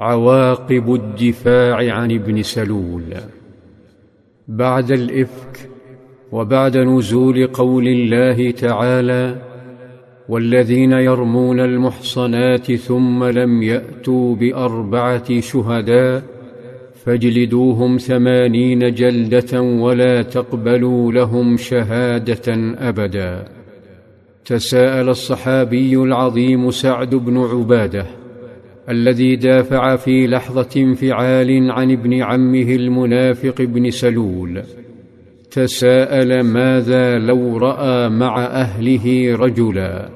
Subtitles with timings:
[0.00, 3.04] عواقب الدفاع عن ابن سلول.
[4.48, 5.70] بعد الإفك
[6.32, 9.36] وبعد نزول قول الله تعالى
[10.28, 16.22] والذين يرمون المحصنات ثم لم يأتوا بأربعة شهداء
[17.04, 23.44] فاجلدوهم ثمانين جلدة ولا تقبلوا لهم شهادة أبدا.
[24.44, 28.23] تساءل الصحابي العظيم سعد بن عبادة
[28.88, 34.62] الذي دافع في لحظة انفعال عن ابن عمه المنافق ابن سلول.
[35.50, 40.08] تساءل ماذا لو رأى مع أهله رجلا؟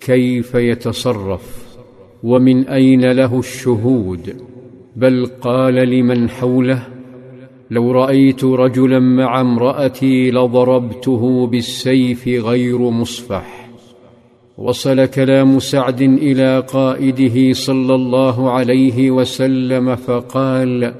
[0.00, 1.76] كيف يتصرف؟
[2.22, 4.36] ومن أين له الشهود؟
[4.96, 6.82] بل قال لمن حوله
[7.70, 13.59] لو رأيت رجلا مع امرأتي لضربته بالسيف غير مصفح.
[14.60, 20.94] وصل كلام سعد إلى قائده صلى الله عليه وسلم فقال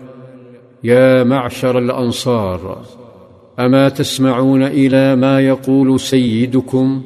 [0.84, 2.82] يا معشر الأنصار
[3.58, 7.02] أما تسمعون إلى ما يقول سيدكم؟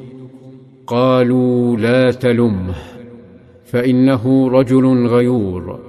[0.87, 2.75] قالوا لا تلمه
[3.65, 5.79] فإنه رجل غيور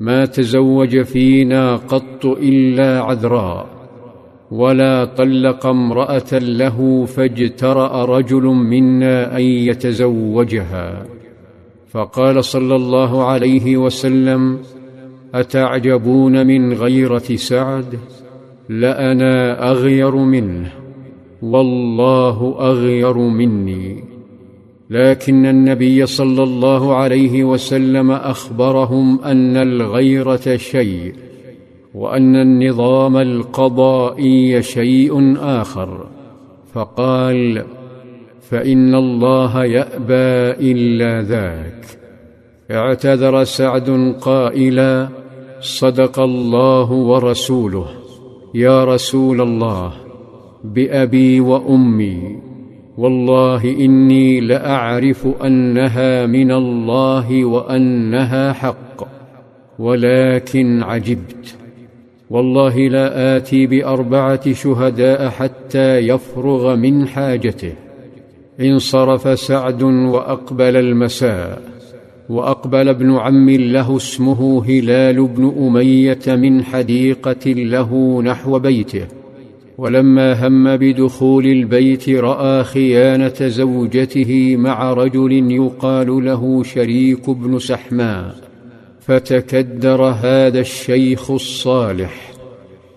[0.00, 3.75] ما تزوج فينا قط إلا عذراء.
[4.50, 11.06] ولا طلق امرأة له فاجترأ رجل منا أن يتزوجها.
[11.88, 14.58] فقال صلى الله عليه وسلم
[15.34, 17.98] أتعجبون من غيرة سعد؟
[18.68, 20.72] لأنا أغير منه
[21.42, 24.04] والله أغير مني.
[24.90, 31.25] لكن النبي صلى الله عليه وسلم أخبرهم أن الغيرة شيء
[31.96, 36.06] وأن النظام القضائي شيء آخر.
[36.74, 37.64] فقال
[38.40, 41.84] فإن الله يأبى إلا ذاك.
[42.70, 45.08] اعتذر سعد قائلا
[45.60, 47.86] صدق الله ورسوله.
[48.54, 49.92] يا رسول الله
[50.64, 52.36] بأبي وأمي
[52.98, 59.08] والله إني لأعرف أنها من الله وأنها حق
[59.78, 61.65] ولكن عجبت.
[62.30, 67.72] والله لا آتي بأربعة شهداء حتى يفرغ من حاجته.
[68.60, 71.62] انصرف سعد وأقبل المساء
[72.28, 79.06] وأقبل ابن عم له اسمه هلال بن أمية من حديقة له نحو بيته.
[79.78, 88.45] ولما هم بدخول البيت رأى خيانة زوجته مع رجل يقال له شريك بن سحماء.
[89.06, 92.32] فتكدر هذا الشيخ الصالح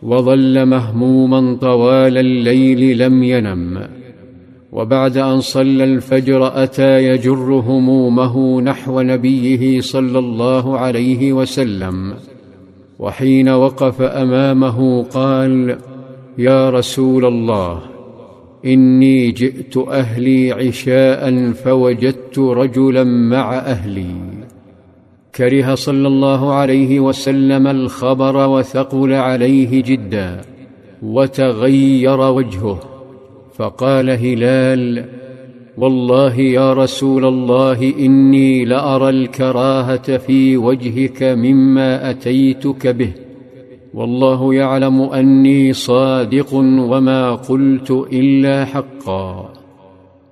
[0.04, 3.88] وظل مهموما طوال الليل لم ينم.
[4.72, 12.14] وبعد أن صلى الفجر أتى يجر همومه نحو نبيه صلى الله عليه وسلم.
[13.00, 15.78] وحين وقف أمامه قال
[16.38, 17.82] يا رسول الله
[18.66, 24.39] إني جئت أهلي عشاء فوجدت رجلا مع أهلي.
[25.36, 30.42] كره صلى الله عليه وسلم الخبر وثقل عليه جدا
[31.04, 32.80] وتغير وجهه.
[33.56, 35.06] فقال هلال
[35.78, 43.12] والله يا رسول الله إني لأرى الكراهة في وجهك مما أتيتك به.
[43.94, 49.59] والله يعلم أني صادق وما قلت إلا حقا.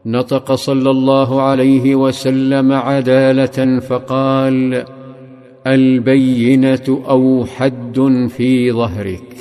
[0.08, 4.86] نطق صلى الله عليه وسلم عدالة فقال
[5.68, 9.36] البينة أو حد في ظهرك.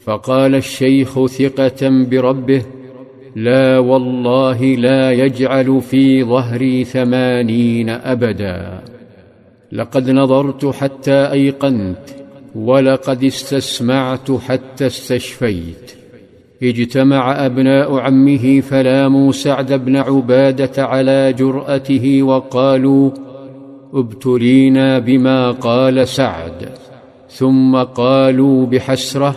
[0.00, 2.62] فقال الشيخ ثقة بربه
[3.36, 8.80] لا والله لا يجعل في ظهري ثمانين أبدا.
[9.72, 11.98] لقد نظرت حتى أيقنت
[12.54, 15.99] ولقد استسمعت حتى استشفيت.
[16.62, 23.10] اجتمع أبناء عمه فلاموا سعد بن عبادة على جرأته وقالوا
[23.94, 26.68] ابتلينا بما قال سعد.
[27.30, 29.36] ثم قالوا بحسرة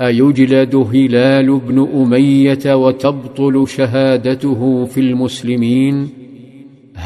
[0.00, 6.08] أيجلد هلال بن أمية وتبطل شهادته في المسلمين؟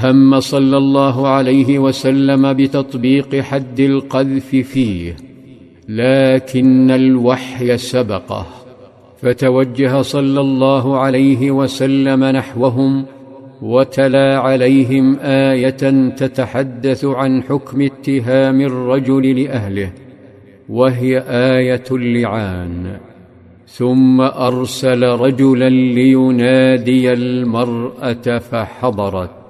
[0.03, 5.17] هم صلى الله عليه وسلم بتطبيق حد القذف فيه
[5.89, 8.66] لكن الوحي سبقه.
[9.23, 13.05] فتوجه صلى الله عليه وسلم نحوهم
[13.63, 19.93] وتلا عليهم آية تتحدث عن حكم اتهام الرجل لأهله
[20.69, 22.97] وهي آية اللعان.
[23.67, 29.46] ثم أرسل رجلا لينادي المرأة فحضرت.